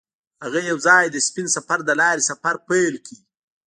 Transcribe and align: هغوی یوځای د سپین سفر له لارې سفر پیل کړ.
هغوی 0.43 0.63
یوځای 0.71 1.05
د 1.09 1.17
سپین 1.27 1.47
سفر 1.55 1.79
له 1.89 1.93
لارې 2.01 2.27
سفر 2.29 2.55
پیل 2.69 2.95
کړ. 3.05 3.15